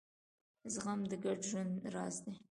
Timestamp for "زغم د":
0.73-1.13